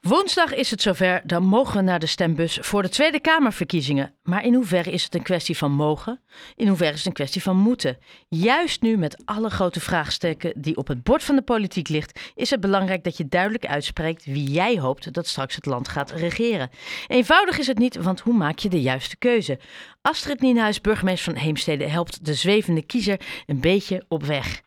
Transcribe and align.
Woensdag 0.00 0.54
is 0.54 0.70
het 0.70 0.82
zover, 0.82 1.20
dan 1.24 1.42
mogen 1.42 1.76
we 1.76 1.82
naar 1.82 1.98
de 1.98 2.06
stembus 2.06 2.58
voor 2.60 2.82
de 2.82 2.88
Tweede 2.88 3.20
Kamerverkiezingen. 3.20 4.14
Maar 4.22 4.44
in 4.44 4.54
hoeverre 4.54 4.90
is 4.90 5.04
het 5.04 5.14
een 5.14 5.22
kwestie 5.22 5.56
van 5.56 5.72
mogen? 5.72 6.20
In 6.56 6.68
hoeverre 6.68 6.92
is 6.92 6.98
het 6.98 7.06
een 7.06 7.12
kwestie 7.12 7.42
van 7.42 7.56
moeten? 7.56 7.98
Juist 8.28 8.82
nu 8.82 8.96
met 8.96 9.22
alle 9.24 9.50
grote 9.50 9.80
vraagstukken 9.80 10.52
die 10.56 10.76
op 10.76 10.88
het 10.88 11.02
bord 11.02 11.22
van 11.22 11.36
de 11.36 11.42
politiek 11.42 11.88
ligt, 11.88 12.32
is 12.34 12.50
het 12.50 12.60
belangrijk 12.60 13.04
dat 13.04 13.16
je 13.16 13.28
duidelijk 13.28 13.66
uitspreekt 13.66 14.24
wie 14.24 14.50
jij 14.50 14.78
hoopt 14.78 15.12
dat 15.12 15.26
straks 15.26 15.54
het 15.54 15.66
land 15.66 15.88
gaat 15.88 16.10
regeren. 16.10 16.70
Eenvoudig 17.06 17.58
is 17.58 17.66
het 17.66 17.78
niet, 17.78 17.96
want 17.96 18.20
hoe 18.20 18.34
maak 18.34 18.58
je 18.58 18.68
de 18.68 18.80
juiste 18.80 19.16
keuze? 19.16 19.58
Astrid 20.02 20.40
Nienhuis, 20.40 20.80
burgemeester 20.80 21.32
van 21.32 21.42
Heemstede, 21.42 21.88
helpt 21.88 22.24
de 22.24 22.34
zwevende 22.34 22.82
kiezer 22.82 23.20
een 23.46 23.60
beetje 23.60 24.04
op 24.08 24.24
weg. 24.24 24.60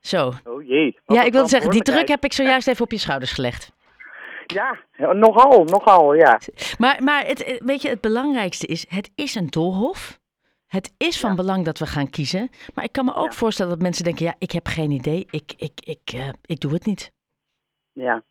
Zo. 0.00 0.32
Oh 0.44 0.66
jee. 0.66 0.98
Ja, 1.06 1.22
ik 1.22 1.32
wilde 1.32 1.48
zeggen, 1.48 1.70
die 1.70 1.82
druk 1.82 2.08
heb 2.08 2.24
ik 2.24 2.32
zojuist 2.32 2.68
even 2.68 2.84
op 2.84 2.90
je 2.90 2.98
schouders 2.98 3.32
gelegd. 3.32 3.72
Ja, 4.52 4.78
nogal, 5.12 5.64
nogal, 5.64 6.14
ja. 6.14 6.38
Maar, 6.78 7.02
maar 7.02 7.26
het, 7.26 7.60
weet 7.64 7.82
je, 7.82 7.88
het 7.88 8.00
belangrijkste 8.00 8.66
is, 8.66 8.86
het 8.88 9.10
is 9.14 9.34
een 9.34 9.46
doolhof. 9.46 10.18
Het 10.66 10.94
is 10.96 11.20
van 11.20 11.36
belang 11.36 11.64
dat 11.64 11.78
we 11.78 11.86
gaan 11.86 12.10
kiezen. 12.10 12.48
Maar 12.74 12.84
ik 12.84 12.92
kan 12.92 13.04
me 13.04 13.14
ook 13.14 13.32
voorstellen 13.32 13.72
dat 13.72 13.82
mensen 13.82 14.04
denken, 14.04 14.24
ja, 14.24 14.34
ik 14.38 14.50
heb 14.50 14.66
geen 14.66 14.90
idee. 14.90 15.26
Ik, 15.30 15.52
ik, 15.56 15.72
ik, 15.84 16.12
uh, 16.14 16.28
ik 16.44 16.60
doe 16.60 16.72
het 16.72 16.86
niet. 16.86 17.12
Ja, 17.92 18.22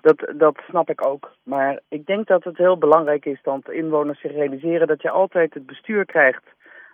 dat, 0.00 0.32
dat 0.36 0.58
snap 0.68 0.90
ik 0.90 1.06
ook. 1.06 1.32
Maar 1.42 1.80
ik 1.88 2.06
denk 2.06 2.26
dat 2.26 2.44
het 2.44 2.56
heel 2.56 2.78
belangrijk 2.78 3.24
is 3.24 3.38
dat 3.42 3.70
inwoners 3.70 4.20
zich 4.20 4.32
realiseren 4.32 4.86
dat 4.86 5.02
je 5.02 5.10
altijd 5.10 5.54
het 5.54 5.66
bestuur 5.66 6.04
krijgt 6.04 6.44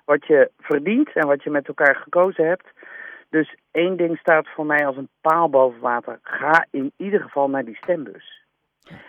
wat 0.04 0.26
je 0.26 0.50
verdient 0.58 1.12
en 1.12 1.26
wat 1.26 1.42
je 1.42 1.50
met 1.50 1.68
elkaar 1.68 1.96
gekozen 1.96 2.46
hebt. 2.46 2.66
Dus 3.30 3.56
één 3.70 3.96
ding 3.96 4.18
staat 4.18 4.48
voor 4.48 4.66
mij 4.66 4.86
als 4.86 4.96
een 4.96 5.08
paal 5.20 5.50
boven 5.50 5.80
water. 5.80 6.18
Ga 6.22 6.66
in 6.70 6.92
ieder 6.96 7.20
geval 7.20 7.48
naar 7.48 7.64
die 7.64 7.76
stembus. 7.76 8.45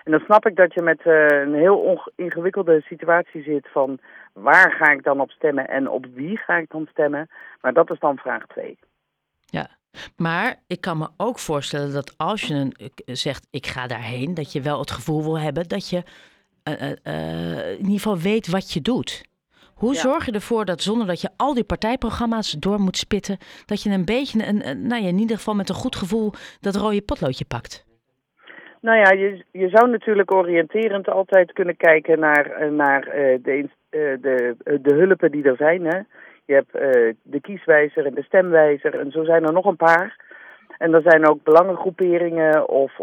En 0.03 0.11
dan 0.11 0.19
snap 0.19 0.45
ik 0.45 0.55
dat 0.55 0.73
je 0.73 0.81
met 0.81 1.05
uh, 1.05 1.25
een 1.29 1.53
heel 1.53 2.11
ingewikkelde 2.15 2.81
situatie 2.81 3.43
zit 3.43 3.67
van 3.71 3.99
waar 4.33 4.71
ga 4.71 4.91
ik 4.91 5.03
dan 5.03 5.19
op 5.19 5.31
stemmen 5.31 5.67
en 5.67 5.89
op 5.89 6.05
wie 6.13 6.37
ga 6.37 6.57
ik 6.57 6.69
dan 6.69 6.87
stemmen. 6.91 7.29
Maar 7.61 7.73
dat 7.73 7.91
is 7.91 7.99
dan 7.99 8.17
vraag 8.17 8.45
twee. 8.47 8.79
Ja, 9.45 9.67
maar 10.15 10.55
ik 10.67 10.81
kan 10.81 10.97
me 10.97 11.09
ook 11.17 11.39
voorstellen 11.39 11.93
dat 11.93 12.13
als 12.17 12.41
je 12.41 12.53
een, 12.53 12.73
zegt 13.05 13.47
ik 13.51 13.67
ga 13.67 13.87
daarheen, 13.87 14.33
dat 14.33 14.51
je 14.51 14.61
wel 14.61 14.79
het 14.79 14.91
gevoel 14.91 15.23
wil 15.23 15.39
hebben 15.39 15.67
dat 15.67 15.89
je 15.89 16.03
uh, 16.63 16.91
uh, 17.03 17.71
in 17.71 17.77
ieder 17.77 17.93
geval 17.93 18.17
weet 18.17 18.47
wat 18.47 18.73
je 18.73 18.81
doet. 18.81 19.25
Hoe 19.73 19.95
zorg 19.95 20.25
je 20.25 20.31
ervoor 20.31 20.65
dat 20.65 20.81
zonder 20.81 21.07
dat 21.07 21.21
je 21.21 21.29
al 21.35 21.53
die 21.53 21.63
partijprogramma's 21.63 22.51
door 22.51 22.79
moet 22.79 22.97
spitten, 22.97 23.37
dat 23.65 23.83
je 23.83 23.89
een 23.89 24.05
beetje, 24.05 24.47
een, 24.47 24.67
een, 24.67 24.87
nou 24.87 25.01
ja, 25.01 25.07
in 25.07 25.19
ieder 25.19 25.37
geval 25.37 25.53
met 25.53 25.69
een 25.69 25.75
goed 25.75 25.95
gevoel 25.95 26.33
dat 26.59 26.75
rode 26.75 27.01
potloodje 27.01 27.45
pakt? 27.45 27.86
Nou 28.81 28.97
ja, 28.97 29.11
je, 29.11 29.43
je 29.51 29.69
zou 29.69 29.89
natuurlijk 29.89 30.31
oriënterend 30.31 31.09
altijd 31.09 31.53
kunnen 31.53 31.77
kijken 31.77 32.19
naar, 32.19 32.71
naar 32.71 33.07
uh, 33.07 33.37
de, 33.43 33.57
uh, 33.57 33.69
de, 34.21 34.55
de 34.81 34.93
hulpen 34.93 35.31
die 35.31 35.43
er 35.43 35.55
zijn. 35.55 35.85
Hè? 35.85 35.99
Je 36.45 36.53
hebt 36.53 36.71
de 37.21 37.41
kieswijzer 37.41 38.05
en 38.05 38.13
de 38.13 38.23
stemwijzer 38.23 38.99
en 38.99 39.11
zo 39.11 39.23
zijn 39.23 39.43
er 39.43 39.53
nog 39.53 39.65
een 39.65 39.75
paar. 39.75 40.25
En 40.77 40.93
er 40.93 41.01
zijn 41.01 41.27
ook 41.27 41.43
belangengroeperingen 41.43 42.69
of 42.69 42.99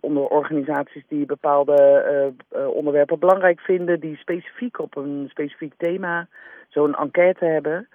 onder 0.00 0.26
organisaties 0.28 1.04
die 1.08 1.26
bepaalde 1.26 2.32
onderwerpen 2.74 3.18
belangrijk 3.18 3.60
vinden, 3.60 4.00
die 4.00 4.16
specifiek 4.16 4.78
op 4.78 4.96
een 4.96 5.26
specifiek 5.30 5.72
thema 5.76 6.26
zo'n 6.68 6.94
enquête 6.94 7.44
hebben. 7.44 7.88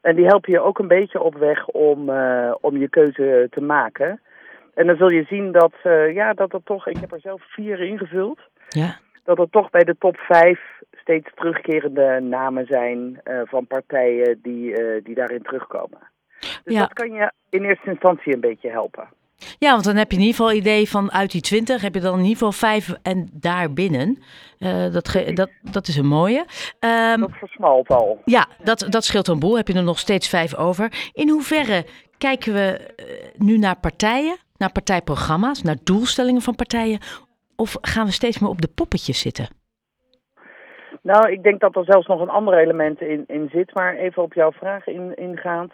En 0.00 0.16
die 0.16 0.26
helpen 0.26 0.52
je 0.52 0.60
ook 0.60 0.78
een 0.78 0.88
beetje 0.88 1.22
op 1.22 1.34
weg 1.34 1.66
om, 1.66 2.10
om 2.60 2.76
je 2.76 2.88
keuze 2.88 3.46
te 3.50 3.60
maken. 3.60 4.20
En 4.78 4.86
dan 4.86 4.96
zul 4.96 5.10
je 5.10 5.24
zien 5.24 5.52
dat, 5.52 5.72
ja, 6.12 6.32
dat 6.32 6.52
er 6.52 6.62
toch, 6.64 6.86
ik 6.86 6.96
heb 7.00 7.12
er 7.12 7.20
zelf 7.20 7.42
vier 7.52 7.80
ingevuld, 7.80 8.40
ja. 8.68 8.96
dat 9.24 9.38
er 9.38 9.50
toch 9.50 9.70
bij 9.70 9.84
de 9.84 9.96
top 9.98 10.16
vijf 10.16 10.60
steeds 10.90 11.30
terugkerende 11.34 12.20
namen 12.20 12.66
zijn 12.66 13.20
van 13.44 13.66
partijen 13.66 14.38
die, 14.42 14.74
die 15.02 15.14
daarin 15.14 15.42
terugkomen. 15.42 15.98
Dus 16.38 16.74
ja. 16.74 16.80
dat 16.80 16.92
kan 16.92 17.12
je 17.12 17.32
in 17.50 17.64
eerste 17.64 17.90
instantie 17.90 18.34
een 18.34 18.40
beetje 18.40 18.70
helpen. 18.70 19.08
Ja, 19.58 19.72
want 19.72 19.84
dan 19.84 19.96
heb 19.96 20.10
je 20.10 20.16
in 20.16 20.22
ieder 20.22 20.36
geval 20.36 20.56
idee 20.56 20.88
van 20.88 21.12
uit 21.12 21.30
die 21.30 21.40
20 21.40 21.82
heb 21.82 21.94
je 21.94 22.00
dan 22.00 22.12
in 22.12 22.24
ieder 22.24 22.36
geval 22.36 22.52
vijf 22.52 22.94
en 23.02 23.28
daarbinnen. 23.32 24.22
Uh, 24.58 24.92
dat, 24.92 25.24
dat, 25.34 25.50
dat 25.62 25.88
is 25.88 25.96
een 25.96 26.06
mooie. 26.06 26.46
Um, 26.80 27.20
dat 27.20 27.30
versmalt 27.32 27.88
al. 27.88 28.20
Ja, 28.24 28.46
dat, 28.64 28.86
dat 28.88 29.04
scheelt 29.04 29.28
een 29.28 29.38
boel. 29.38 29.56
Heb 29.56 29.68
je 29.68 29.74
er 29.74 29.82
nog 29.82 29.98
steeds 29.98 30.28
vijf 30.28 30.54
over. 30.54 31.10
In 31.12 31.28
hoeverre 31.28 31.84
kijken 32.18 32.52
we 32.52 32.94
uh, 32.96 33.40
nu 33.46 33.58
naar 33.58 33.76
partijen, 33.80 34.36
naar 34.56 34.72
partijprogramma's, 34.72 35.62
naar 35.62 35.76
doelstellingen 35.84 36.40
van 36.40 36.54
partijen? 36.54 36.98
Of 37.56 37.76
gaan 37.80 38.06
we 38.06 38.12
steeds 38.12 38.38
meer 38.38 38.50
op 38.50 38.60
de 38.60 38.72
poppetjes 38.74 39.20
zitten? 39.20 39.48
Nou, 41.02 41.32
ik 41.32 41.42
denk 41.42 41.60
dat 41.60 41.76
er 41.76 41.84
zelfs 41.84 42.06
nog 42.06 42.20
een 42.20 42.28
ander 42.28 42.58
element 42.58 43.00
in, 43.00 43.24
in 43.26 43.48
zit. 43.52 43.74
Maar 43.74 43.94
even 43.94 44.22
op 44.22 44.34
jouw 44.34 44.52
vraag 44.52 44.86
in, 44.86 45.16
ingaand. 45.16 45.72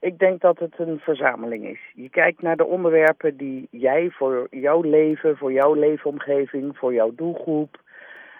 Ik 0.00 0.18
denk 0.18 0.40
dat 0.40 0.58
het 0.58 0.74
een 0.78 0.98
verzameling 0.98 1.66
is. 1.66 1.80
Je 1.94 2.08
kijkt 2.08 2.42
naar 2.42 2.56
de 2.56 2.66
onderwerpen 2.66 3.36
die 3.36 3.68
jij 3.70 4.10
voor 4.10 4.46
jouw 4.50 4.82
leven, 4.82 5.36
voor 5.36 5.52
jouw 5.52 5.74
leefomgeving, 5.74 6.76
voor 6.76 6.94
jouw 6.94 7.12
doelgroep, 7.14 7.80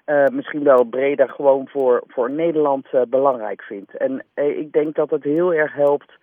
uh, 0.07 0.25
misschien 0.27 0.65
wel 0.65 0.85
breder 0.85 1.29
gewoon 1.29 1.69
voor, 1.69 2.03
voor 2.07 2.31
Nederland 2.31 2.87
uh, 2.93 3.03
belangrijk 3.09 3.63
vindt. 3.63 3.97
En 3.97 4.25
ik 4.35 4.73
denk 4.73 4.95
dat 4.95 5.11
het 5.11 5.25
heel 5.25 5.55
erg 5.55 5.75
helpt 5.75 6.19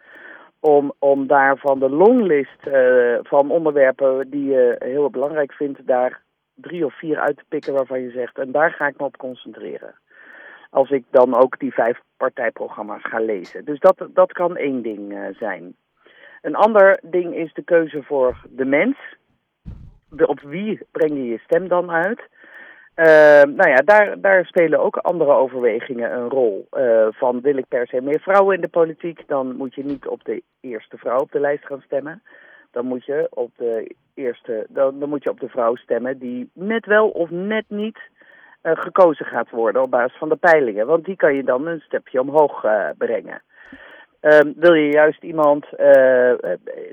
om, 0.65 0.93
om 0.99 1.27
daar 1.27 1.57
van 1.57 1.79
de 1.79 1.89
longlist 1.89 2.69
van 3.21 3.51
onderwerpen 3.51 4.29
die 4.29 4.45
je 4.45 4.75
heel 4.79 5.09
belangrijk 5.09 5.53
vindt, 5.53 5.87
daar 5.87 6.21
drie 6.55 6.85
of 6.85 6.97
vier 6.97 7.19
uit 7.19 7.37
te 7.37 7.43
pikken 7.47 7.73
waarvan 7.73 8.01
je 8.01 8.11
zegt, 8.11 8.37
en 8.37 8.51
daar 8.51 8.71
ga 8.71 8.87
ik 8.87 8.97
me 8.97 9.05
op 9.05 9.17
concentreren 9.17 9.95
als 10.69 10.89
ik 10.89 11.03
dan 11.09 11.35
ook 11.35 11.59
die 11.59 11.73
vijf 11.73 11.99
partijprogramma's 12.17 13.01
ga 13.01 13.19
lezen. 13.19 13.65
Dus 13.65 13.79
dat, 13.79 14.07
dat 14.13 14.31
kan 14.31 14.57
één 14.57 14.81
ding 14.81 15.11
uh, 15.11 15.27
zijn. 15.37 15.75
Een 16.41 16.55
ander 16.55 16.99
ding 17.01 17.35
is 17.35 17.53
de 17.53 17.63
keuze 17.63 18.03
voor 18.03 18.45
de 18.49 18.65
mens. 18.65 18.97
Op 20.25 20.39
wie 20.39 20.79
breng 20.91 21.11
je 21.11 21.25
je 21.25 21.37
stem 21.37 21.67
dan 21.67 21.91
uit? 21.91 22.21
Uh, 22.95 23.05
nou 23.55 23.69
ja, 23.69 23.75
daar, 23.75 24.21
daar 24.21 24.45
spelen 24.45 24.79
ook 24.79 24.97
andere 24.97 25.31
overwegingen 25.31 26.11
een 26.11 26.29
rol. 26.29 26.67
Uh, 26.71 27.07
van 27.11 27.41
wil 27.41 27.57
ik 27.57 27.67
per 27.67 27.87
se 27.87 28.01
meer 28.01 28.19
vrouwen 28.19 28.55
in 28.55 28.61
de 28.61 28.67
politiek, 28.67 29.27
dan 29.27 29.55
moet 29.55 29.75
je 29.75 29.83
niet 29.83 30.07
op 30.07 30.23
de 30.23 30.43
eerste 30.61 30.97
vrouw 30.97 31.19
op 31.19 31.31
de 31.31 31.39
lijst 31.39 31.65
gaan 31.65 31.81
stemmen. 31.85 32.21
Dan 32.71 32.85
moet 32.85 33.05
je 33.05 33.27
op 33.29 33.51
de 33.57 33.95
eerste, 34.13 34.65
dan, 34.69 34.99
dan 34.99 35.09
moet 35.09 35.23
je 35.23 35.29
op 35.29 35.39
de 35.39 35.49
vrouw 35.49 35.75
stemmen 35.75 36.17
die 36.19 36.49
net 36.53 36.85
wel 36.85 37.09
of 37.09 37.29
net 37.29 37.65
niet 37.67 37.99
uh, 38.63 38.71
gekozen 38.75 39.25
gaat 39.25 39.49
worden 39.49 39.81
op 39.81 39.91
basis 39.91 40.17
van 40.17 40.29
de 40.29 40.35
peilingen. 40.35 40.87
Want 40.87 41.05
die 41.05 41.15
kan 41.15 41.35
je 41.35 41.43
dan 41.43 41.67
een 41.67 41.79
stapje 41.79 42.21
omhoog 42.21 42.63
uh, 42.63 42.89
brengen. 42.97 43.41
Um, 44.21 44.53
wil 44.55 44.73
je 44.73 44.91
juist 44.91 45.23
iemand, 45.23 45.65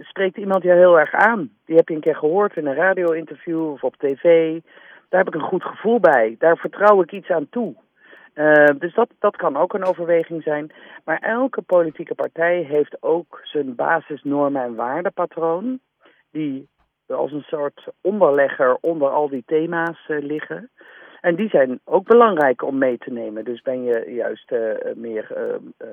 spreekt 0.00 0.36
iemand 0.36 0.62
je 0.62 0.72
heel 0.72 0.98
erg 0.98 1.12
aan? 1.12 1.50
Die 1.66 1.76
heb 1.76 1.88
je 1.88 1.94
een 1.94 2.00
keer 2.00 2.16
gehoord 2.16 2.56
in 2.56 2.66
een 2.66 2.74
radio-interview 2.74 3.70
of 3.70 3.84
op 3.84 3.96
tv. 3.96 4.58
Daar 5.12 5.25
heb 5.25 5.34
ik 5.34 5.41
een 5.41 5.49
goed 5.49 5.65
gevoel 5.65 6.00
bij. 6.00 6.37
Daar 6.39 6.56
vertrouw 6.56 7.03
ik 7.03 7.12
iets 7.12 7.31
aan 7.31 7.49
toe. 7.50 7.75
Uh, 8.34 8.65
dus 8.78 8.95
dat, 8.95 9.09
dat 9.19 9.37
kan 9.37 9.56
ook 9.56 9.75
een 9.75 9.84
overweging 9.84 10.43
zijn. 10.43 10.73
Maar 11.05 11.19
elke 11.19 11.62
politieke 11.62 12.15
partij 12.15 12.62
heeft 12.62 12.97
ook 13.00 13.41
zijn 13.43 13.75
basisnormen 13.75 14.62
en 14.62 14.75
waardepatroon. 14.75 15.81
Die 16.31 16.69
als 17.06 17.33
een 17.33 17.47
soort 17.47 17.89
onderlegger 18.00 18.77
onder 18.81 19.09
al 19.09 19.28
die 19.28 19.43
thema's 19.47 20.09
uh, 20.09 20.23
liggen. 20.23 20.71
En 21.21 21.34
die 21.34 21.49
zijn 21.49 21.81
ook 21.84 22.06
belangrijk 22.06 22.62
om 22.62 22.79
mee 22.79 22.99
te 22.99 23.11
nemen. 23.11 23.44
Dus 23.44 23.62
ben 23.62 23.83
je 23.83 24.12
juist 24.15 24.53
uh, 24.53 24.75
meer 24.94 25.29
uh, 25.37 25.87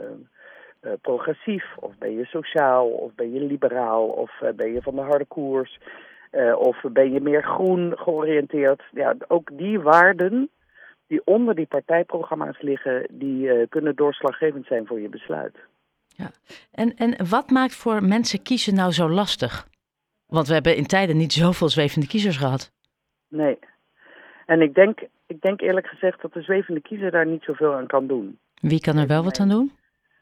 uh, 0.82 0.92
progressief, 1.02 1.66
of 1.80 1.98
ben 1.98 2.12
je 2.12 2.26
sociaal, 2.26 2.88
of 2.88 3.16
ben 3.16 3.34
je 3.34 3.40
liberaal, 3.40 4.08
of 4.08 4.32
ben 4.56 4.74
je 4.74 4.82
van 4.82 4.96
de 4.96 5.02
harde 5.02 5.26
koers, 5.26 5.80
of 6.56 6.82
ben 6.92 7.12
je 7.12 7.22
meer 7.22 7.44
groen 7.44 7.98
georiënteerd. 7.98 8.84
Ja, 8.92 9.16
ook 9.28 9.50
die 9.58 9.80
waarden 9.80 10.50
die 11.08 11.22
onder 11.26 11.56
die 11.56 11.66
partijprogramma's 11.66 12.62
liggen, 12.62 13.08
die 13.10 13.68
kunnen 13.68 13.96
doorslaggevend 13.96 14.66
zijn 14.66 14.88
voor 14.88 15.00
je 15.00 15.10
besluit. 15.10 15.56
Ja. 16.08 16.32
En, 16.72 16.96
en 16.96 17.28
wat 17.30 17.50
maakt 17.50 17.76
voor 17.76 18.04
mensen 18.04 18.42
kiezen 18.42 18.76
nou 18.76 18.92
zo 18.92 19.10
lastig? 19.10 19.68
Want 20.28 20.48
we 20.48 20.54
hebben 20.54 20.76
in 20.76 20.86
tijden 20.86 21.18
niet 21.18 21.34
zoveel 21.34 21.70
zwevende 21.70 22.08
kiezers 22.08 22.38
gehad. 22.38 22.72
Nee. 23.28 23.60
En 24.46 24.62
ik 24.62 24.74
denk, 24.74 25.00
ik 25.28 25.42
denk 25.42 25.62
eerlijk 25.62 25.88
gezegd 25.88 26.22
dat 26.22 26.34
de 26.34 26.42
zwevende 26.42 26.82
kiezer 26.82 27.12
daar 27.12 27.26
niet 27.26 27.44
zoveel 27.44 27.74
aan 27.74 27.88
kan 27.88 28.08
doen. 28.08 28.40
Wie 28.62 28.80
kan 28.80 28.98
er 28.98 29.08
wel 29.08 29.24
wat 29.24 29.40
aan 29.40 29.50
doen? 29.50 29.72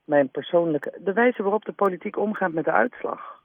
Mijn 0.05 0.29
persoonlijke. 0.29 0.93
De 1.03 1.13
wijze 1.13 1.43
waarop 1.43 1.65
de 1.65 1.71
politiek 1.71 2.17
omgaat 2.17 2.51
met 2.51 2.65
de 2.65 2.71
uitslag. 2.71 3.36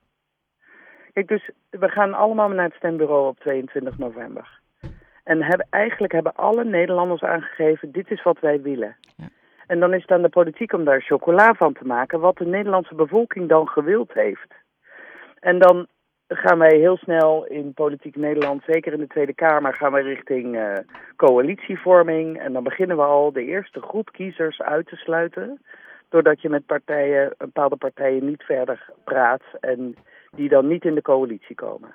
Kijk, 1.12 1.28
dus 1.28 1.50
we 1.70 1.88
gaan 1.88 2.14
allemaal 2.14 2.48
naar 2.48 2.64
het 2.64 2.74
stembureau 2.74 3.28
op 3.28 3.40
22 3.40 3.98
november. 3.98 4.60
En 5.24 5.42
hebben, 5.42 5.66
eigenlijk 5.70 6.12
hebben 6.12 6.34
alle 6.34 6.64
Nederlanders 6.64 7.22
aangegeven: 7.22 7.92
dit 7.92 8.10
is 8.10 8.22
wat 8.22 8.40
wij 8.40 8.62
willen. 8.62 8.96
Ja. 9.16 9.28
En 9.66 9.80
dan 9.80 9.94
is 9.94 10.02
het 10.02 10.10
aan 10.10 10.22
de 10.22 10.28
politiek 10.28 10.72
om 10.72 10.84
daar 10.84 11.00
chocola 11.00 11.54
van 11.54 11.72
te 11.72 11.84
maken, 11.84 12.20
wat 12.20 12.36
de 12.36 12.46
Nederlandse 12.46 12.94
bevolking 12.94 13.48
dan 13.48 13.68
gewild 13.68 14.12
heeft. 14.12 14.54
En 15.40 15.58
dan 15.58 15.86
gaan 16.28 16.58
wij 16.58 16.76
heel 16.78 16.96
snel 16.96 17.44
in 17.46 17.74
politiek 17.74 18.16
Nederland, 18.16 18.62
zeker 18.66 18.92
in 18.92 18.98
de 18.98 19.06
Tweede 19.06 19.34
Kamer, 19.34 19.74
gaan 19.74 19.92
we 19.92 20.00
richting 20.00 20.56
uh, 20.56 20.72
coalitievorming. 21.16 22.38
En 22.38 22.52
dan 22.52 22.62
beginnen 22.62 22.96
we 22.96 23.02
al 23.02 23.32
de 23.32 23.44
eerste 23.44 23.80
groep 23.80 24.12
kiezers 24.12 24.62
uit 24.62 24.86
te 24.86 24.96
sluiten. 24.96 25.62
Doordat 26.08 26.42
je 26.42 26.48
met 26.48 26.66
partijen, 26.66 27.34
bepaalde 27.38 27.76
partijen 27.76 28.24
niet 28.24 28.42
verder 28.42 28.90
praat 29.04 29.42
en 29.60 29.96
die 30.37 30.49
dan 30.49 30.67
niet 30.67 30.84
in 30.84 30.94
de 30.94 31.02
coalitie 31.02 31.55
komen. 31.55 31.94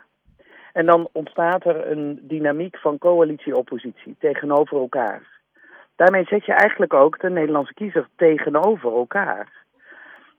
En 0.74 0.86
dan 0.86 1.10
ontstaat 1.12 1.66
er 1.66 1.92
een 1.92 2.19
dynamiek 2.22 2.78
van 2.78 2.98
coalitie-oppositie 2.98 4.16
tegenover 4.19 4.78
elkaar. 4.78 5.22
Daarmee 5.95 6.25
zet 6.25 6.45
je 6.45 6.54
eigenlijk 6.54 6.94
ook 6.94 7.19
de 7.19 7.30
Nederlandse 7.30 7.74
kiezer 7.74 8.07
tegenover 8.16 8.94
elkaar. 8.94 9.66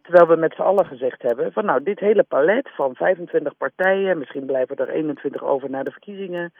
Terwijl 0.02 0.26
we 0.26 0.36
met 0.36 0.54
z'n 0.54 0.62
allen 0.62 0.86
gezegd 0.86 1.22
hebben 1.22 1.52
van 1.52 1.64
nou, 1.64 1.82
dit 1.82 1.98
hele 1.98 2.22
palet 2.22 2.68
van 2.74 2.94
25 2.94 3.56
partijen, 3.56 4.18
misschien 4.18 4.46
blijven 4.46 4.76
er 4.76 4.88
21 4.88 5.42
over 5.42 5.70
na 5.70 5.82
de 5.82 5.90
verkiezingen. 5.90 6.52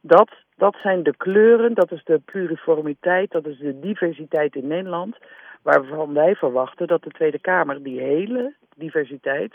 Dat, 0.00 0.30
dat 0.56 0.76
zijn 0.82 1.02
de 1.02 1.16
kleuren, 1.16 1.74
dat 1.74 1.92
is 1.92 2.04
de 2.04 2.18
pluriformiteit, 2.18 3.30
dat 3.30 3.46
is 3.46 3.58
de 3.58 3.80
diversiteit 3.80 4.54
in 4.54 4.66
Nederland. 4.66 5.16
Waarvan 5.62 6.14
wij 6.14 6.34
verwachten 6.34 6.86
dat 6.86 7.02
de 7.02 7.10
Tweede 7.10 7.38
Kamer 7.40 7.82
die 7.82 8.00
hele 8.00 8.54
diversiteit 8.76 9.54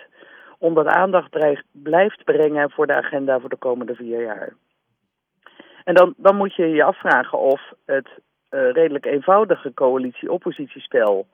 onder 0.63 0.83
de 0.83 0.89
aandacht 0.89 1.29
blijft 1.71 2.23
brengen 2.23 2.71
voor 2.71 2.87
de 2.87 2.95
agenda 2.95 3.39
voor 3.39 3.49
de 3.49 3.55
komende 3.55 3.95
vier 3.95 4.21
jaar. 4.21 4.53
En 5.83 5.93
dan, 5.93 6.13
dan 6.17 6.35
moet 6.35 6.55
je 6.55 6.67
je 6.67 6.83
afvragen 6.83 7.39
of 7.39 7.61
het 7.85 8.07
uh, 8.07 8.71
redelijk 8.71 9.05
eenvoudige 9.05 9.73
coalitie-oppositiespel 9.73 11.27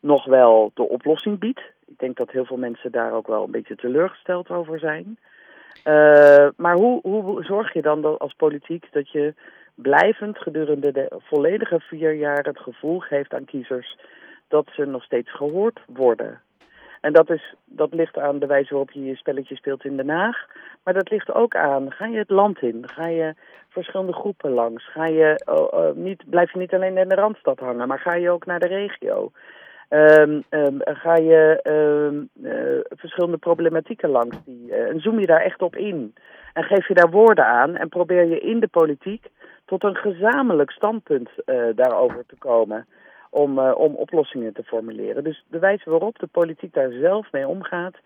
nog 0.00 0.24
wel 0.24 0.70
de 0.74 0.88
oplossing 0.88 1.38
biedt. 1.38 1.60
Ik 1.86 1.98
denk 1.98 2.16
dat 2.16 2.30
heel 2.30 2.44
veel 2.44 2.56
mensen 2.56 2.92
daar 2.92 3.12
ook 3.12 3.26
wel 3.26 3.44
een 3.44 3.50
beetje 3.50 3.76
teleurgesteld 3.76 4.50
over 4.50 4.78
zijn. 4.78 5.18
Uh, 5.84 6.48
maar 6.56 6.74
hoe, 6.74 7.00
hoe 7.02 7.44
zorg 7.44 7.72
je 7.72 7.82
dan 7.82 8.18
als 8.18 8.34
politiek 8.34 8.88
dat 8.92 9.10
je 9.10 9.34
blijvend 9.74 10.38
gedurende 10.38 10.92
de 10.92 11.08
volledige 11.18 11.80
vier 11.80 12.12
jaar 12.12 12.44
het 12.44 12.58
gevoel 12.58 12.98
geeft 12.98 13.34
aan 13.34 13.44
kiezers 13.44 13.96
dat 14.48 14.68
ze 14.74 14.84
nog 14.84 15.04
steeds 15.04 15.30
gehoord 15.34 15.80
worden? 15.86 16.40
En 17.02 17.12
dat, 17.12 17.30
is, 17.30 17.54
dat 17.64 17.94
ligt 17.94 18.18
aan 18.18 18.38
de 18.38 18.46
wijze 18.46 18.68
waarop 18.70 18.90
je 18.90 19.04
je 19.04 19.16
spelletje 19.16 19.56
speelt 19.56 19.84
in 19.84 19.96
Den 19.96 20.08
Haag. 20.08 20.46
Maar 20.84 20.94
dat 20.94 21.10
ligt 21.10 21.32
ook 21.34 21.54
aan, 21.54 21.92
ga 21.92 22.06
je 22.06 22.18
het 22.18 22.30
land 22.30 22.62
in? 22.62 22.88
Ga 22.88 23.06
je 23.06 23.34
verschillende 23.68 24.12
groepen 24.12 24.50
langs? 24.50 24.90
Ga 24.90 25.06
je, 25.06 25.42
oh, 25.44 25.72
oh, 25.72 25.96
niet, 25.96 26.30
blijf 26.30 26.52
je 26.52 26.58
niet 26.58 26.74
alleen 26.74 26.96
in 26.96 27.08
de 27.08 27.14
Randstad 27.14 27.58
hangen, 27.58 27.88
maar 27.88 27.98
ga 27.98 28.14
je 28.14 28.30
ook 28.30 28.46
naar 28.46 28.60
de 28.60 28.66
regio? 28.66 29.30
Um, 29.88 30.42
um, 30.50 30.78
ga 30.84 31.16
je 31.16 31.60
um, 31.64 32.28
uh, 32.42 32.80
verschillende 32.88 33.36
problematieken 33.36 34.08
langs 34.08 34.36
die, 34.44 34.68
uh, 34.68 34.88
en 34.88 35.00
zoom 35.00 35.20
je 35.20 35.26
daar 35.26 35.40
echt 35.40 35.62
op 35.62 35.76
in. 35.76 36.14
En 36.52 36.62
geef 36.62 36.88
je 36.88 36.94
daar 36.94 37.10
woorden 37.10 37.46
aan 37.46 37.76
en 37.76 37.88
probeer 37.88 38.24
je 38.26 38.40
in 38.40 38.60
de 38.60 38.68
politiek 38.68 39.26
tot 39.64 39.84
een 39.84 39.96
gezamenlijk 39.96 40.70
standpunt 40.70 41.30
uh, 41.46 41.64
daarover 41.74 42.24
te 42.26 42.36
komen 42.38 42.86
om, 43.32 43.58
uh, 43.58 43.72
om 43.76 43.94
oplossingen 43.94 44.52
te 44.52 44.62
formuleren. 44.62 45.24
Dus 45.24 45.44
de 45.48 45.58
wijze 45.58 45.90
waarop 45.90 46.18
de 46.18 46.26
politiek 46.26 46.74
daar 46.74 46.90
zelf 46.90 47.32
mee 47.32 47.46
omgaat, 47.46 47.96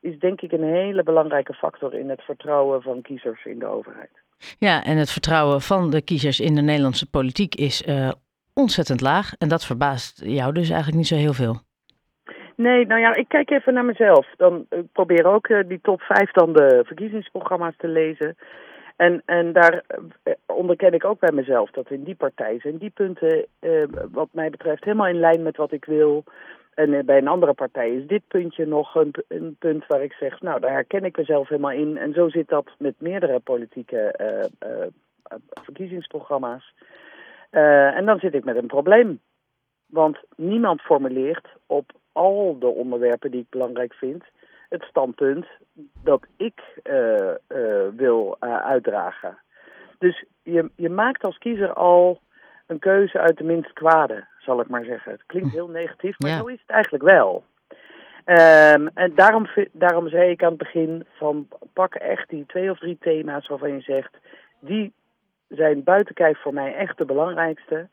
is 0.00 0.18
denk 0.18 0.40
ik 0.40 0.52
een 0.52 0.64
hele 0.64 1.02
belangrijke 1.02 1.54
factor 1.54 1.94
in 1.94 2.08
het 2.08 2.22
vertrouwen 2.22 2.82
van 2.82 3.02
kiezers 3.02 3.44
in 3.44 3.58
de 3.58 3.66
overheid. 3.66 4.10
Ja, 4.58 4.84
en 4.84 4.96
het 4.96 5.10
vertrouwen 5.10 5.60
van 5.60 5.90
de 5.90 6.02
kiezers 6.02 6.40
in 6.40 6.54
de 6.54 6.62
Nederlandse 6.62 7.10
politiek 7.10 7.54
is 7.54 7.82
uh, 7.82 8.10
ontzettend 8.54 9.00
laag. 9.00 9.34
En 9.38 9.48
dat 9.48 9.66
verbaast 9.66 10.24
jou 10.24 10.52
dus 10.52 10.68
eigenlijk 10.68 10.96
niet 10.96 11.06
zo 11.06 11.16
heel 11.16 11.32
veel. 11.32 11.56
Nee, 12.56 12.86
nou 12.86 13.00
ja, 13.00 13.14
ik 13.14 13.28
kijk 13.28 13.50
even 13.50 13.74
naar 13.74 13.84
mezelf. 13.84 14.26
Dan 14.36 14.66
ik 14.70 14.92
probeer 14.92 15.24
ook 15.24 15.48
uh, 15.48 15.68
die 15.68 15.80
top 15.82 16.00
5 16.00 16.30
dan 16.30 16.52
de 16.52 16.82
verkiezingsprogramma's 16.86 17.74
te 17.76 17.88
lezen. 17.88 18.36
En, 19.00 19.22
en 19.24 19.52
daar 19.52 19.84
eh, 20.22 20.32
onderken 20.46 20.92
ik 20.92 21.04
ook 21.04 21.18
bij 21.18 21.32
mezelf 21.32 21.70
dat 21.70 21.90
in 21.90 22.02
die 22.04 22.14
partij 22.14 22.58
zijn 22.60 22.76
die 22.76 22.90
punten, 22.90 23.46
eh, 23.58 23.82
wat 24.12 24.28
mij 24.32 24.50
betreft, 24.50 24.84
helemaal 24.84 25.06
in 25.06 25.20
lijn 25.20 25.42
met 25.42 25.56
wat 25.56 25.72
ik 25.72 25.84
wil. 25.84 26.24
En 26.74 26.94
eh, 26.94 27.04
bij 27.04 27.18
een 27.18 27.28
andere 27.28 27.52
partij 27.52 27.90
is 27.90 28.06
dit 28.06 28.22
puntje 28.28 28.66
nog 28.66 28.94
een, 28.94 29.12
een, 29.28 29.56
punt 29.58 29.86
waar 29.86 30.02
ik 30.02 30.12
zeg, 30.12 30.40
nou, 30.40 30.60
daar 30.60 30.70
herken 30.70 31.04
ik 31.04 31.16
mezelf 31.16 31.48
helemaal 31.48 31.70
in. 31.70 31.96
En 31.96 32.12
zo 32.12 32.28
zit 32.28 32.48
dat 32.48 32.70
met 32.78 32.94
meerdere 32.98 33.38
politieke 33.38 34.14
verkiezingsprogramma's. 35.62 36.74
en 37.50 38.04
dan 38.06 38.18
zit 38.18 38.34
ik 38.34 38.44
met 38.44 38.56
een 38.56 38.66
probleem. 38.66 39.20
Want 39.86 40.18
niemand 40.36 40.80
formuleert 40.80 41.48
op 41.66 41.90
al 42.12 42.56
de 42.58 42.66
onderwerpen 42.66 43.30
die 43.30 43.40
ik 43.40 43.50
belangrijk 43.50 43.94
vind 43.94 44.24
het 44.70 44.82
standpunt 44.82 45.46
dat 46.04 46.26
ik 46.36 46.60
uh, 46.84 47.34
uh, 47.48 47.88
wil 47.96 48.36
uh, 48.40 48.56
uitdragen. 48.56 49.38
Dus 49.98 50.24
je, 50.42 50.70
je 50.76 50.90
maakt 50.90 51.24
als 51.24 51.38
kiezer 51.38 51.72
al 51.72 52.20
een 52.66 52.78
keuze 52.78 53.18
uit 53.18 53.38
de 53.38 53.44
minst 53.44 53.72
kwade, 53.72 54.26
zal 54.38 54.60
ik 54.60 54.68
maar 54.68 54.84
zeggen. 54.84 55.12
Het 55.12 55.26
klinkt 55.26 55.52
heel 55.52 55.68
negatief, 55.68 56.18
maar 56.18 56.30
ja. 56.30 56.38
zo 56.38 56.46
is 56.46 56.60
het 56.60 56.70
eigenlijk 56.70 57.04
wel. 57.04 57.44
Um, 58.24 58.88
en 58.94 59.14
daarom, 59.14 59.46
daarom 59.72 60.08
zei 60.08 60.30
ik 60.30 60.42
aan 60.42 60.48
het 60.48 60.58
begin 60.58 61.06
van 61.16 61.48
pak 61.72 61.94
echt 61.94 62.28
die 62.28 62.46
twee 62.46 62.70
of 62.70 62.78
drie 62.78 62.98
thema's 63.00 63.46
waarvan 63.46 63.72
je 63.72 63.80
zegt, 63.80 64.16
die 64.58 64.92
zijn 65.48 65.84
buiten 65.84 66.14
kijf 66.14 66.38
voor 66.38 66.54
mij 66.54 66.74
echt 66.74 66.98
de 66.98 67.04
belangrijkste. 67.04 67.88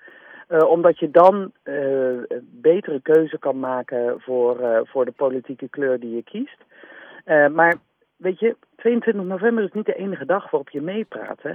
Uh, 0.49 0.69
omdat 0.69 0.99
je 0.99 1.11
dan 1.11 1.51
uh, 1.63 2.23
betere 2.41 3.01
keuze 3.01 3.39
kan 3.39 3.59
maken 3.59 4.21
voor, 4.21 4.61
uh, 4.61 4.79
voor 4.83 5.05
de 5.05 5.11
politieke 5.11 5.69
kleur 5.69 5.99
die 5.99 6.15
je 6.15 6.23
kiest. 6.23 6.57
maar 7.53 7.75
weet 8.15 8.39
je, 8.39 8.55
22 8.75 9.23
november 9.23 9.63
is 9.63 9.71
niet 9.71 9.85
de 9.85 9.95
enige 9.95 10.25
dag 10.25 10.43
waarop 10.43 10.69
je 10.69 10.81
meepraat, 10.81 11.41
hè? 11.41 11.53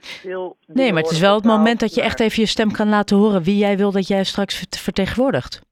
Veel 0.00 0.56
nee, 0.66 0.92
maar 0.92 1.02
het 1.02 1.10
is 1.10 1.20
wel 1.20 1.34
het 1.34 1.44
moment 1.44 1.80
dat 1.80 1.94
je 1.94 2.02
echt 2.02 2.20
even 2.20 2.40
je 2.42 2.48
stem 2.48 2.72
kan 2.72 2.88
laten 2.88 3.16
horen 3.16 3.42
wie 3.42 3.56
jij 3.56 3.76
wil 3.76 3.92
dat 3.92 4.08
jij 4.08 4.24
straks 4.24 4.80
vertegenwoordigt. 4.82 5.62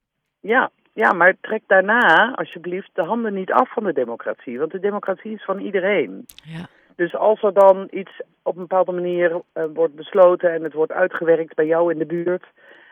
Ja, 0.41 0.71
ja, 0.93 1.13
maar 1.13 1.37
trek 1.41 1.63
daarna 1.67 2.35
alsjeblieft 2.35 2.91
de 2.93 3.03
handen 3.03 3.35
niet 3.35 3.53
af 3.53 3.73
van 3.73 3.85
de 3.85 3.93
democratie. 3.93 4.59
Want 4.59 4.73
de 4.73 4.81
democratie 4.81 5.33
is 5.33 5.45
van 5.45 5.59
iedereen. 5.59 6.27
Ja. 6.45 6.69
Dus 6.97 7.15
als 7.15 7.43
er 7.43 7.53
dan 7.53 7.89
iets 7.91 8.21
op 8.43 8.55
een 8.55 8.61
bepaalde 8.61 8.93
manier 8.93 9.31
uh, 9.31 9.65
wordt 9.75 9.95
besloten 9.95 10.53
en 10.53 10.63
het 10.63 10.73
wordt 10.73 10.93
uitgewerkt 10.93 11.55
bij 11.55 11.67
jou 11.67 11.93
in 11.93 11.99
de 11.99 12.07
buurt, 12.07 12.45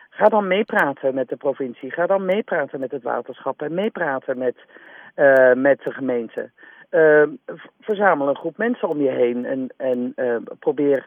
ga 0.09 0.25
dan 0.25 0.47
meepraten 0.47 1.13
met 1.13 1.29
de 1.29 1.35
provincie. 1.35 1.91
Ga 1.91 2.05
dan 2.05 2.25
meepraten 2.25 2.79
met 2.79 2.91
het 2.91 3.03
waterschap 3.03 3.61
en 3.61 3.73
meepraten 3.73 4.37
met, 4.37 4.55
uh, 5.15 5.53
met 5.53 5.81
de 5.83 5.91
gemeente. 5.91 6.49
Uh, 6.91 7.23
verzamel 7.79 8.29
een 8.29 8.35
groep 8.35 8.57
mensen 8.57 8.89
om 8.89 9.01
je 9.01 9.09
heen 9.09 9.45
en, 9.45 9.67
en 9.77 10.13
probeer 10.59 11.03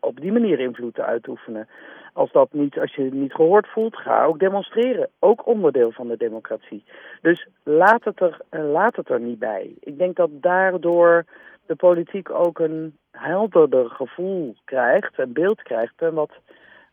op 0.00 0.20
die 0.20 0.32
manier 0.32 0.60
invloed 0.60 0.94
te 0.94 1.20
oefenen. 1.28 1.68
Als, 2.12 2.32
dat 2.32 2.52
niet, 2.52 2.78
als 2.78 2.94
je 2.94 3.02
het 3.02 3.12
niet 3.12 3.34
gehoord 3.34 3.66
voelt, 3.68 3.96
ga 3.96 4.24
ook 4.24 4.38
demonstreren. 4.38 5.08
Ook 5.18 5.46
onderdeel 5.46 5.92
van 5.92 6.08
de 6.08 6.16
democratie. 6.16 6.84
Dus 7.22 7.48
laat 7.62 8.04
het 8.04 8.20
er, 8.20 8.40
laat 8.50 8.96
het 8.96 9.08
er 9.08 9.20
niet 9.20 9.38
bij. 9.38 9.74
Ik 9.80 9.98
denk 9.98 10.16
dat 10.16 10.30
daardoor 10.32 11.24
de 11.66 11.76
politiek 11.76 12.30
ook 12.30 12.58
een 12.58 12.98
helderder 13.10 13.90
gevoel 13.90 14.54
krijgt, 14.64 15.18
een 15.18 15.32
beeld 15.32 15.62
krijgt 15.62 15.94
en 15.96 16.14
wat, 16.14 16.32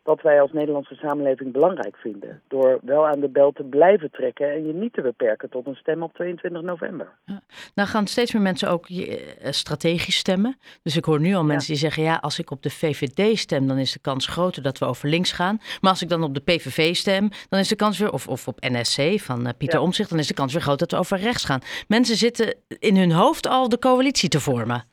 wat 0.04 0.22
wij 0.22 0.42
als 0.42 0.52
Nederlandse 0.52 0.96
samenleving 0.96 1.52
belangrijk 1.52 1.98
vinden. 1.98 2.42
Door 2.48 2.80
wel 2.82 3.08
aan 3.08 3.20
de 3.20 3.30
bel 3.30 3.52
te 3.52 3.64
blijven 3.64 4.12
trekken 4.12 4.52
en 4.52 4.68
je 4.68 4.74
niet 4.74 4.94
te 4.94 5.02
beperken 5.02 5.50
tot 5.50 5.68
een 5.68 5.76
stem 5.76 6.04
op 6.04 6.14
22 6.14 6.62
november. 6.62 7.12
Ja. 7.26 7.42
Nou 7.76 7.90
gaan 7.90 8.08
steeds 8.08 8.34
meer 8.34 8.42
mensen 8.42 8.70
ook 8.70 8.90
eh, 8.90 9.52
strategisch 9.52 10.18
stemmen. 10.18 10.58
Dus 10.84 10.98
ik 10.98 11.06
hoor 11.06 11.20
nu 11.20 11.34
al 11.34 11.44
mensen 11.44 11.68
die 11.68 11.82
zeggen, 11.82 12.04
ja, 12.04 12.16
als 12.16 12.40
ik 12.40 12.52
op 12.52 12.64
de 12.64 12.70
VVD 12.70 13.38
stem, 13.38 13.68
dan 13.68 13.78
is 13.78 13.94
de 13.94 14.00
kans 14.00 14.28
groter 14.28 14.64
dat 14.64 14.78
we 14.78 14.86
over 14.86 15.10
links 15.10 15.32
gaan. 15.32 15.58
Maar 15.82 15.92
als 15.92 16.02
ik 16.02 16.10
dan 16.10 16.24
op 16.24 16.34
de 16.34 16.42
PVV 16.42 16.96
stem, 16.96 17.30
dan 17.50 17.60
is 17.60 17.68
de 17.68 17.76
kans 17.76 18.00
weer, 18.00 18.12
of, 18.12 18.28
of 18.28 18.48
op 18.48 18.60
NSC 18.60 19.20
van 19.20 19.48
uh, 19.48 19.50
Pieter 19.58 19.80
ja. 19.80 19.86
Omzicht, 19.86 20.10
dan 20.10 20.20
is 20.20 20.28
de 20.28 20.34
kans 20.34 20.54
weer 20.54 20.62
groot 20.62 20.80
dat 20.80 20.92
we 20.92 20.98
over 20.98 21.18
rechts 21.18 21.44
gaan. 21.46 21.62
Mensen 21.88 22.16
zitten 22.16 22.56
in 22.80 22.98
hun 22.98 23.12
hoofd 23.12 23.48
al 23.48 23.70
de 23.70 23.80
coalitie 23.80 24.30
te 24.30 24.40
vormen. 24.40 24.90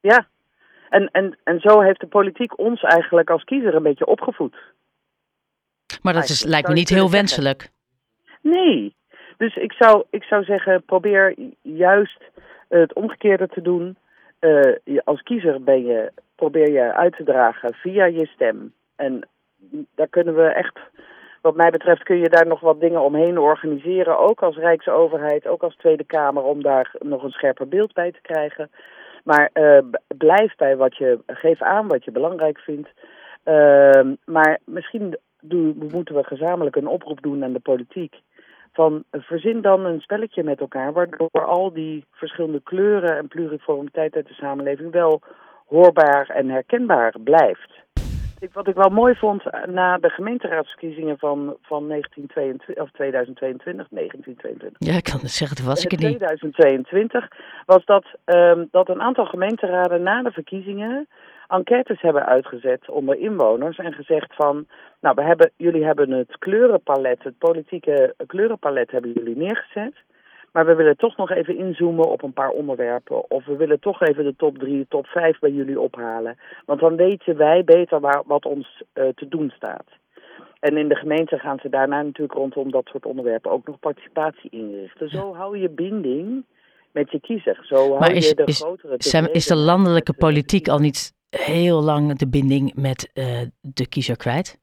Ja, 0.00 0.28
en, 0.94 1.08
en, 1.12 1.38
en 1.44 1.60
zo 1.60 1.80
heeft 1.80 2.00
de 2.00 2.06
politiek 2.06 2.58
ons 2.58 2.82
eigenlijk 2.82 3.30
als 3.30 3.44
kiezer 3.44 3.74
een 3.74 3.82
beetje 3.82 4.06
opgevoed. 4.06 4.56
Maar 6.02 6.12
dat 6.12 6.28
is, 6.28 6.44
lijkt 6.44 6.68
me 6.68 6.74
niet 6.74 6.88
heel 6.88 7.10
wenselijk. 7.10 7.70
Nee. 8.40 8.94
Dus 9.36 9.56
ik 9.56 9.72
zou, 9.72 10.04
ik 10.10 10.22
zou 10.22 10.44
zeggen, 10.44 10.82
probeer 10.84 11.34
juist 11.62 12.22
het 12.68 12.94
omgekeerde 12.94 13.48
te 13.48 13.62
doen. 13.62 13.96
Uh, 14.40 14.98
als 15.04 15.22
kiezer 15.22 15.62
ben 15.62 15.84
je, 15.84 16.12
probeer 16.34 16.70
je 16.70 16.94
uit 16.94 17.16
te 17.16 17.24
dragen 17.24 17.74
via 17.74 18.04
je 18.04 18.26
stem. 18.26 18.72
En 18.96 19.28
daar 19.94 20.08
kunnen 20.08 20.34
we 20.34 20.46
echt, 20.46 20.78
wat 21.42 21.56
mij 21.56 21.70
betreft, 21.70 22.02
kun 22.02 22.18
je 22.18 22.28
daar 22.28 22.46
nog 22.46 22.60
wat 22.60 22.80
dingen 22.80 23.02
omheen 23.02 23.38
organiseren. 23.38 24.18
Ook 24.18 24.42
als 24.42 24.56
Rijksoverheid, 24.56 25.46
ook 25.46 25.62
als 25.62 25.76
Tweede 25.76 26.04
Kamer, 26.04 26.42
om 26.42 26.62
daar 26.62 26.94
nog 26.98 27.22
een 27.22 27.30
scherper 27.30 27.68
beeld 27.68 27.92
bij 27.92 28.12
te 28.12 28.20
krijgen. 28.22 28.70
Maar 29.24 29.50
uh, 29.54 29.78
blijf 30.16 30.56
bij 30.56 30.76
wat 30.76 30.96
je, 30.96 31.18
geef 31.26 31.62
aan 31.62 31.88
wat 31.88 32.04
je 32.04 32.10
belangrijk 32.10 32.58
vindt. 32.58 32.88
Uh, 33.44 34.12
maar 34.24 34.58
misschien 34.64 35.18
doen, 35.40 35.88
moeten 35.92 36.14
we 36.14 36.24
gezamenlijk 36.24 36.76
een 36.76 36.86
oproep 36.86 37.22
doen 37.22 37.44
aan 37.44 37.52
de 37.52 37.60
politiek. 37.60 38.14
van 38.72 39.04
verzin 39.10 39.60
dan 39.60 39.84
een 39.84 40.00
spelletje 40.00 40.42
met 40.42 40.60
elkaar, 40.60 40.92
waardoor 40.92 41.44
al 41.44 41.72
die 41.72 42.04
verschillende 42.10 42.60
kleuren 42.60 43.16
en 43.16 43.28
pluriformiteit 43.28 44.14
uit 44.14 44.28
de 44.28 44.34
samenleving 44.34 44.92
wel 44.92 45.20
hoorbaar 45.66 46.28
en 46.28 46.48
herkenbaar 46.48 47.14
blijft. 47.24 47.82
Wat 48.52 48.68
ik 48.68 48.74
wel 48.74 48.88
mooi 48.88 49.14
vond 49.14 49.42
na 49.66 49.98
de 49.98 50.08
gemeenteraadsverkiezingen 50.08 51.18
van, 51.18 51.56
van 51.62 51.88
1922, 51.88 52.84
of 52.84 52.90
2022, 52.90 53.86
1922. 53.90 54.88
Ja, 54.88 54.96
ik 54.96 55.04
kan 55.04 55.20
het 55.20 55.30
zeggen, 55.30 55.56
toen 55.56 55.66
was 55.66 55.84
ik 55.84 55.92
er 55.92 55.98
niet. 55.98 56.18
2022 56.18 57.28
was 57.66 57.84
dat, 57.84 58.04
um, 58.24 58.68
dat 58.70 58.88
een 58.88 59.02
aantal 59.02 59.26
gemeenteraden 59.26 60.02
na 60.02 60.22
de 60.22 60.30
verkiezingen 60.30 61.08
enquêtes 61.48 62.00
hebben 62.00 62.26
uitgezet 62.26 62.90
onder 62.90 63.18
inwoners 63.18 63.78
en 63.78 63.92
gezegd 63.92 64.34
van, 64.34 64.66
nou, 65.00 65.14
we 65.14 65.22
hebben, 65.22 65.50
jullie 65.56 65.84
hebben 65.84 66.10
het 66.10 66.38
kleurenpalet, 66.38 67.22
het 67.22 67.38
politieke 67.38 68.14
kleurenpalet 68.26 68.90
hebben 68.90 69.12
jullie 69.12 69.36
neergezet. 69.36 69.94
Maar 70.54 70.66
we 70.66 70.74
willen 70.74 70.96
toch 70.96 71.16
nog 71.16 71.30
even 71.30 71.56
inzoomen 71.56 72.10
op 72.10 72.22
een 72.22 72.32
paar 72.32 72.50
onderwerpen. 72.50 73.30
Of 73.30 73.44
we 73.44 73.56
willen 73.56 73.80
toch 73.80 74.02
even 74.02 74.24
de 74.24 74.36
top 74.36 74.58
drie, 74.58 74.86
top 74.88 75.06
vijf 75.06 75.38
bij 75.38 75.50
jullie 75.50 75.80
ophalen. 75.80 76.38
Want 76.66 76.80
dan 76.80 76.96
weten 76.96 77.36
wij 77.36 77.64
beter 77.64 78.00
waar, 78.00 78.22
wat 78.26 78.44
ons 78.44 78.82
uh, 78.94 79.08
te 79.14 79.28
doen 79.28 79.52
staat. 79.56 79.84
En 80.60 80.76
in 80.76 80.88
de 80.88 80.94
gemeente 80.94 81.38
gaan 81.38 81.58
ze 81.62 81.68
daarna 81.68 82.02
natuurlijk 82.02 82.38
rondom 82.38 82.70
dat 82.70 82.86
soort 82.86 83.06
onderwerpen 83.06 83.50
ook 83.50 83.66
nog 83.66 83.78
participatie 83.78 84.50
inrichten. 84.50 85.08
Zo 85.08 85.34
hou 85.34 85.58
je 85.58 85.68
binding 85.68 86.44
met 86.92 87.10
je 87.10 87.20
kiezer. 87.20 87.58
Zo 87.62 87.76
hou 87.76 87.98
maar 87.98 88.12
is, 88.12 88.28
je 88.28 88.34
de 88.34 88.44
is, 88.44 88.60
grotere... 88.60 88.94
Sam, 88.98 89.28
is 89.32 89.46
de 89.46 89.56
landelijke 89.56 90.14
politiek 90.14 90.68
al 90.68 90.78
niet 90.78 91.14
heel 91.30 91.82
lang 91.82 92.18
de 92.18 92.28
binding 92.28 92.74
met 92.74 93.10
uh, 93.14 93.40
de 93.60 93.88
kiezer 93.88 94.16
kwijt? 94.16 94.58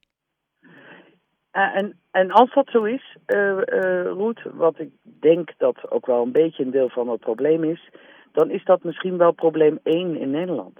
Uh, 1.52 1.76
en, 1.76 1.98
en 2.10 2.30
als 2.30 2.54
dat 2.54 2.68
zo 2.70 2.82
is, 2.82 3.16
uh, 3.26 3.56
uh, 3.66 4.06
Roet, 4.06 4.40
wat 4.52 4.78
ik 4.78 4.90
denk 5.02 5.50
dat 5.56 5.90
ook 5.90 6.06
wel 6.06 6.22
een 6.22 6.32
beetje 6.32 6.64
een 6.64 6.70
deel 6.70 6.88
van 6.88 7.08
het 7.08 7.20
probleem 7.20 7.64
is, 7.64 7.90
dan 8.32 8.50
is 8.50 8.64
dat 8.64 8.84
misschien 8.84 9.16
wel 9.16 9.32
probleem 9.32 9.78
1 9.82 10.20
in 10.20 10.30
Nederland. 10.30 10.78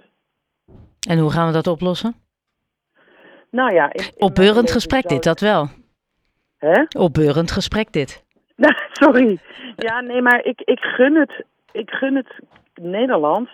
En 1.07 1.19
hoe 1.19 1.31
gaan 1.31 1.47
we 1.47 1.53
dat 1.53 1.67
oplossen? 1.67 2.15
Nou 3.49 3.73
ja, 3.73 3.93
in, 3.93 4.03
in 4.03 4.21
opbeurend 4.21 4.71
gesprek 4.71 5.07
dit, 5.07 5.23
dat 5.23 5.39
wel. 5.39 5.67
Hè? 6.57 6.83
Opbeurend 6.97 7.51
gesprek 7.51 7.91
dit. 7.91 8.21
Nou, 8.55 8.73
sorry. 8.91 9.39
Ja, 9.75 10.01
nee, 10.01 10.21
maar 10.21 10.45
ik, 10.45 10.61
ik 10.61 10.79
gun 10.79 11.15
het, 11.15 11.45
ik 11.71 11.89
gun 11.89 12.15
het 12.15 12.39
Nederland 12.81 13.49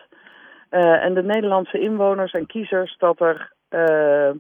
uh, 0.72 1.04
en 1.04 1.14
de 1.14 1.24
Nederlandse 1.24 1.80
inwoners 1.80 2.32
en 2.32 2.46
kiezers 2.46 2.98
dat 2.98 3.20
er 3.20 3.54
uh, 3.70 4.32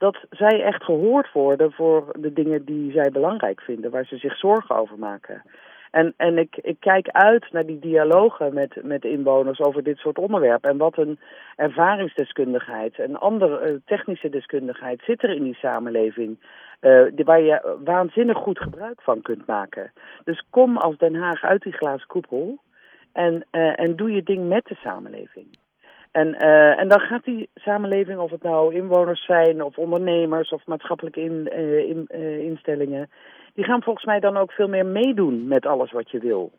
dat 0.00 0.18
zij 0.30 0.62
echt 0.62 0.84
gehoord 0.84 1.32
worden 1.32 1.72
voor 1.72 2.04
de 2.18 2.32
dingen 2.32 2.64
die 2.64 2.92
zij 2.92 3.10
belangrijk 3.10 3.60
vinden, 3.60 3.90
waar 3.90 4.04
ze 4.04 4.16
zich 4.16 4.36
zorgen 4.36 4.76
over 4.76 4.98
maken. 4.98 5.42
En, 5.90 6.14
en 6.16 6.38
ik, 6.38 6.56
ik 6.56 6.76
kijk 6.78 7.08
uit 7.08 7.52
naar 7.52 7.66
die 7.66 7.78
dialogen 7.78 8.54
met, 8.54 8.82
met 8.82 9.04
inwoners 9.04 9.60
over 9.60 9.82
dit 9.82 9.98
soort 9.98 10.18
onderwerpen. 10.18 10.70
En 10.70 10.76
wat 10.76 10.98
een 10.98 11.18
ervaringsdeskundigheid 11.56 12.98
en 12.98 13.20
andere 13.20 13.70
uh, 13.70 13.76
technische 13.84 14.28
deskundigheid 14.28 15.02
zit 15.04 15.22
er 15.22 15.30
in 15.30 15.42
die 15.42 15.54
samenleving. 15.54 16.38
Uh, 16.80 17.24
waar 17.24 17.40
je 17.40 17.76
waanzinnig 17.84 18.36
goed 18.36 18.58
gebruik 18.58 19.02
van 19.02 19.22
kunt 19.22 19.46
maken. 19.46 19.92
Dus 20.24 20.44
kom 20.50 20.76
als 20.76 20.96
Den 20.98 21.14
Haag 21.14 21.42
uit 21.42 21.62
die 21.62 21.72
glazen 21.72 22.06
koepel 22.06 22.58
en, 23.12 23.44
uh, 23.52 23.80
en 23.80 23.96
doe 23.96 24.10
je 24.10 24.22
ding 24.22 24.48
met 24.48 24.64
de 24.64 24.74
samenleving. 24.74 25.46
En, 26.10 26.26
uh, 26.42 26.78
en 26.80 26.88
dan 26.88 27.00
gaat 27.00 27.24
die 27.24 27.48
samenleving, 27.54 28.18
of 28.18 28.30
het 28.30 28.42
nou 28.42 28.74
inwoners 28.74 29.24
zijn, 29.24 29.62
of 29.62 29.78
ondernemers, 29.78 30.50
of 30.50 30.66
maatschappelijke 30.66 31.20
in, 31.20 31.48
uh, 31.52 31.78
in, 31.78 32.08
uh, 32.14 32.38
instellingen, 32.38 33.10
die 33.54 33.64
gaan 33.64 33.82
volgens 33.82 34.04
mij 34.04 34.20
dan 34.20 34.36
ook 34.36 34.52
veel 34.52 34.68
meer 34.68 34.86
meedoen 34.86 35.48
met 35.48 35.66
alles 35.66 35.92
wat 35.92 36.10
je 36.10 36.18
wil. 36.18 36.52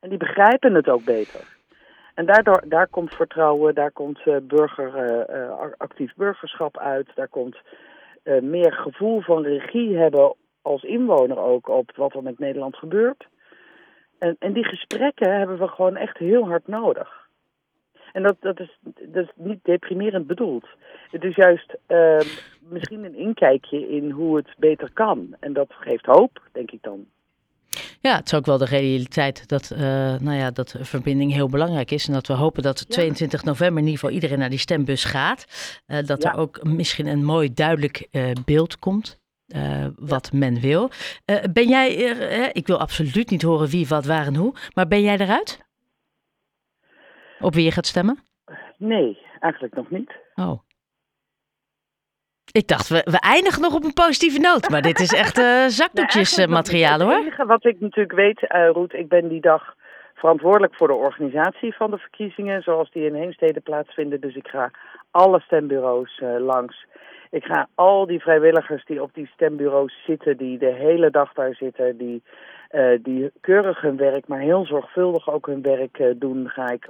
En 0.00 0.08
die 0.08 0.18
begrijpen 0.18 0.74
het 0.74 0.88
ook 0.88 1.04
beter. 1.04 1.52
En 2.14 2.26
daardoor, 2.26 2.62
daar 2.66 2.88
komt 2.88 3.14
vertrouwen, 3.14 3.74
daar 3.74 3.90
komt 3.90 4.20
burger, 4.42 5.26
actief 5.76 6.14
burgerschap 6.14 6.78
uit, 6.78 7.10
daar 7.14 7.28
komt 7.28 7.56
meer 8.40 8.72
gevoel 8.72 9.20
van 9.20 9.42
regie 9.42 9.96
hebben 9.96 10.34
als 10.62 10.82
inwoner 10.82 11.38
ook 11.38 11.68
op 11.68 11.90
wat 11.96 12.14
er 12.14 12.22
met 12.22 12.38
Nederland 12.38 12.76
gebeurt. 12.76 13.26
En, 14.18 14.36
en 14.38 14.52
die 14.52 14.64
gesprekken 14.64 15.36
hebben 15.38 15.58
we 15.58 15.68
gewoon 15.68 15.96
echt 15.96 16.18
heel 16.18 16.48
hard 16.48 16.66
nodig. 16.66 17.23
En 18.14 18.22
dat, 18.22 18.36
dat, 18.40 18.60
is, 18.60 18.78
dat 18.82 19.24
is 19.24 19.30
niet 19.34 19.58
deprimerend 19.62 20.26
bedoeld. 20.26 20.66
Het 21.10 21.24
is 21.24 21.34
juist 21.34 21.76
uh, 21.88 22.20
misschien 22.68 23.04
een 23.04 23.16
inkijkje 23.16 23.88
in 23.88 24.10
hoe 24.10 24.36
het 24.36 24.48
beter 24.56 24.90
kan. 24.92 25.36
En 25.40 25.52
dat 25.52 25.68
geeft 25.68 26.06
hoop, 26.06 26.42
denk 26.52 26.70
ik 26.70 26.82
dan. 26.82 27.06
Ja, 28.00 28.16
het 28.16 28.26
is 28.26 28.34
ook 28.34 28.46
wel 28.46 28.58
de 28.58 28.64
realiteit 28.64 29.48
dat, 29.48 29.70
uh, 29.72 29.78
nou 30.18 30.32
ja, 30.32 30.50
dat 30.50 30.76
verbinding 30.80 31.32
heel 31.32 31.48
belangrijk 31.48 31.90
is. 31.90 32.06
En 32.06 32.12
dat 32.12 32.26
we 32.26 32.32
hopen 32.32 32.62
dat 32.62 32.78
ja. 32.78 32.94
22 32.94 33.44
november 33.44 33.78
in 33.78 33.88
ieder 33.88 34.00
geval 34.00 34.14
iedereen 34.14 34.38
naar 34.38 34.50
die 34.50 34.58
stembus 34.58 35.04
gaat. 35.04 35.46
Uh, 35.86 35.98
dat 36.06 36.22
ja. 36.22 36.32
er 36.32 36.38
ook 36.38 36.64
misschien 36.64 37.06
een 37.06 37.24
mooi 37.24 37.54
duidelijk 37.54 38.08
uh, 38.12 38.30
beeld 38.44 38.78
komt. 38.78 39.20
wat 39.96 40.28
ja. 40.32 40.38
men 40.38 40.60
wil. 40.60 40.90
ben 41.52 41.68
jij, 41.68 41.94
ik 42.52 42.66
wil 42.66 42.78
absoluut 42.78 43.30
niet 43.30 43.42
horen 43.42 43.68
wie, 43.68 43.86
wat, 43.86 44.04
waar 44.04 44.26
en 44.26 44.36
hoe. 44.36 44.54
Maar 44.74 44.88
ben 44.88 45.02
jij 45.02 45.18
eruit? 45.18 45.63
Op 47.44 47.54
wie 47.54 47.64
je 47.64 47.70
gaat 47.70 47.86
stemmen? 47.86 48.18
Nee, 48.76 49.18
eigenlijk 49.40 49.74
nog 49.74 49.90
niet. 49.90 50.12
Oh. 50.34 50.58
Ik 52.52 52.68
dacht, 52.68 52.88
we, 52.88 53.00
we 53.04 53.20
eindigen 53.20 53.62
nog 53.62 53.74
op 53.74 53.84
een 53.84 53.92
positieve 53.92 54.38
noot. 54.38 54.68
Maar 54.68 54.82
dit 54.82 55.00
is 55.00 55.12
echt 55.12 55.38
uh, 55.48 55.66
zakdoekjesmateriaal 55.66 56.98
nee, 56.98 57.06
hoor. 57.06 57.16
Het 57.16 57.24
enige 57.24 57.46
wat 57.46 57.64
ik 57.64 57.80
natuurlijk 57.80 58.14
weet, 58.14 58.42
uh, 58.42 58.70
Roet, 58.70 58.92
ik 58.92 59.08
ben 59.08 59.28
die 59.28 59.40
dag 59.40 59.74
verantwoordelijk 60.14 60.74
voor 60.74 60.88
de 60.88 60.94
organisatie 60.94 61.74
van 61.74 61.90
de 61.90 61.98
verkiezingen. 61.98 62.62
Zoals 62.62 62.90
die 62.90 63.06
in 63.06 63.14
Heemstede 63.14 63.60
plaatsvinden. 63.60 64.20
Dus 64.20 64.34
ik 64.34 64.48
ga 64.48 64.70
alle 65.10 65.40
stembureaus 65.40 66.20
uh, 66.22 66.36
langs. 66.38 66.86
Ik 67.30 67.44
ga 67.44 67.68
al 67.74 68.06
die 68.06 68.20
vrijwilligers 68.20 68.84
die 68.84 69.02
op 69.02 69.14
die 69.14 69.26
stembureaus 69.26 70.02
zitten, 70.06 70.36
die 70.36 70.58
de 70.58 70.72
hele 70.72 71.10
dag 71.10 71.32
daar 71.32 71.54
zitten, 71.54 71.96
die, 71.96 72.22
uh, 72.70 72.98
die 73.02 73.30
keurig 73.40 73.80
hun 73.80 73.96
werk, 73.96 74.28
maar 74.28 74.40
heel 74.40 74.66
zorgvuldig 74.66 75.30
ook 75.30 75.46
hun 75.46 75.62
werk 75.62 75.98
uh, 75.98 76.10
doen, 76.16 76.48
ga 76.48 76.70
ik 76.70 76.88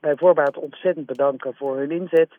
bij 0.00 0.16
voorbaat 0.16 0.56
ontzettend 0.56 1.06
bedanken 1.06 1.54
voor 1.54 1.76
hun 1.76 1.90
inzet. 1.90 2.30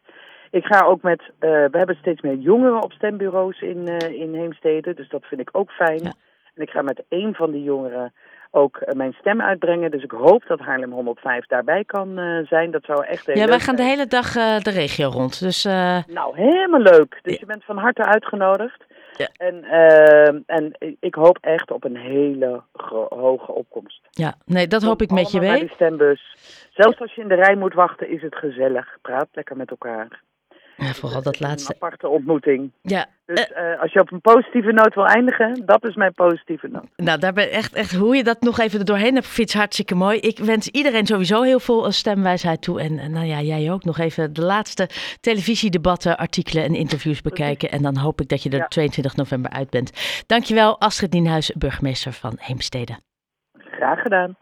Ik 0.52 0.66
ga 0.66 0.86
ook 0.86 1.02
met, 1.02 1.22
uh, 1.22 1.30
we 1.40 1.78
hebben 1.78 1.96
steeds 1.96 2.22
meer 2.22 2.36
jongeren 2.36 2.84
op 2.84 2.92
stembureaus 2.92 3.62
in, 3.62 3.88
uh, 3.88 4.22
in 4.22 4.34
Heemstede, 4.34 4.94
dus 4.94 5.10
dat 5.10 5.26
vind 5.26 5.42
ik 5.42 5.50
ook 5.52 5.72
fijn. 5.72 6.04
Ja. 6.04 6.14
En 6.56 6.62
ik 6.62 6.70
ga 6.70 6.82
met 6.82 7.04
één 7.10 7.34
van 7.34 7.52
die 7.52 7.64
jongeren 7.64 8.14
ook 8.52 8.80
uh, 8.82 8.94
mijn 8.94 9.16
stem 9.20 9.42
uitbrengen. 9.42 9.92
Dus 9.92 10.04
ik 10.04 10.12
hoop 10.12 10.44
dat 10.48 10.60
Haarlem 10.60 10.92
105 10.92 11.46
daarbij 11.46 11.84
kan 11.84 12.20
zijn. 12.50 12.72
Dat 12.72 12.84
zou 12.84 13.06
echt 13.06 13.26
heel 13.26 13.36
Ja, 13.36 13.46
wij 13.48 13.60
gaan 13.60 13.78
zijn. 13.78 13.88
de 13.88 13.96
hele 13.96 14.08
dag 14.08 14.32
de 14.64 14.72
regio 14.72 15.10
rond. 15.10 15.40
Dus, 15.40 15.64
Nou, 16.08 16.36
helemaal 16.36 16.80
leuk. 16.80 17.20
Dus 17.22 17.40
je 17.40 17.46
bent 17.46 17.64
van 17.64 17.78
harte 17.78 18.04
uitgenodigd. 18.06 18.86
Ja. 19.20 19.30
En, 19.38 19.64
en 20.46 20.76
ik 21.00 21.16
hoop 21.16 21.38
echt 21.42 21.72
op 21.72 21.84
een 21.84 21.98
hele 21.98 22.62
hoge 23.10 23.52
opkomst. 23.52 24.08
Ja, 24.10 24.36
nee, 24.46 24.68
dat 24.68 24.84
hoop 24.84 25.02
ik 25.02 25.12
met 25.12 25.32
je 25.32 25.40
mee. 25.40 25.60
die 25.60 25.70
stembus. 25.70 26.36
Zelfs 26.70 27.00
als 27.00 27.14
je 27.14 27.22
in 27.22 27.28
de 27.28 27.36
rij 27.36 27.56
moet 27.56 27.74
wachten, 27.74 28.10
is 28.10 28.22
het 28.22 28.36
gezellig. 28.36 28.98
Praat 29.02 29.28
lekker 29.32 29.58
met 29.58 29.70
elkaar. 29.70 30.22
Ja, 30.80 30.94
vooral 30.94 31.22
dat 31.22 31.40
laatste. 31.40 31.74
Een 31.74 31.82
aparte 31.82 32.08
ontmoeting. 32.08 32.72
Ja. 32.82 33.06
Dus 33.26 33.52
uh, 33.52 33.82
als 33.82 33.94
je 33.94 34.00
op 34.00 34.12
een 34.12 34.22
positieve 34.22 34.72
noot 34.72 34.96
wil 34.96 35.06
eindigen, 35.06 35.62
dat 35.66 35.88
is 35.88 35.96
mijn 35.96 36.14
positieve 36.14 36.68
noot. 36.68 36.88
Nou, 36.96 37.20
daar 37.20 37.34
ben 37.34 37.52
echt, 37.52 37.74
echt 37.74 37.96
hoe 37.96 38.16
je 38.16 38.24
dat 38.24 38.42
nog 38.42 38.60
even 38.60 38.80
er 38.80 38.86
doorheen 38.86 39.14
hebt 39.14 39.28
fiets, 39.28 39.54
hartstikke 39.54 39.96
mooi. 39.96 40.20
Ik 40.20 40.38
wens 40.38 40.68
iedereen 40.68 41.06
sowieso 41.06 41.42
heel 41.42 41.60
veel 41.60 41.92
stemwijsheid 41.92 42.62
toe. 42.62 42.82
En, 42.82 43.00
en 43.00 43.12
nou 43.12 43.26
ja, 43.26 43.42
jij 43.42 43.72
ook 43.72 43.84
nog 43.84 43.98
even 43.98 44.34
de 44.34 44.42
laatste 44.42 44.90
televisiedebatten, 45.20 46.18
artikelen 46.18 46.64
en 46.64 46.76
interviews 46.76 47.22
bekijken. 47.22 47.70
En 47.70 47.82
dan 47.82 47.98
hoop 47.98 48.22
ik 48.22 48.28
dat 48.28 48.44
je 48.44 48.50
er 48.50 48.58
ja. 48.58 48.68
22 48.68 49.16
november 49.16 49.52
uit 49.52 49.70
bent. 49.70 50.24
Dankjewel, 50.28 50.80
Astrid 50.80 51.14
Nienhuis, 51.14 51.52
burgemeester 51.58 52.12
van 52.12 52.34
Heemstede. 52.38 52.98
Graag 53.58 54.02
gedaan. 54.02 54.38